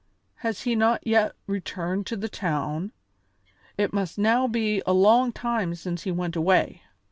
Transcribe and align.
Has 0.37 0.61
he 0.63 0.75
not 0.75 1.05
yet 1.05 1.33
returned 1.45 2.07
to 2.07 2.17
the 2.17 2.27
town? 2.27 2.91
It 3.77 3.93
must 3.93 4.17
now 4.17 4.47
be 4.47 4.81
a 4.87 4.93
long 4.93 5.31
time 5.31 5.75
since 5.75 6.01
he 6.05 6.11
went 6.11 6.35
away." 6.35 6.81